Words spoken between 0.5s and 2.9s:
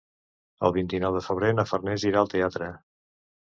El vint-i-nou de febrer na Farners irà al teatre.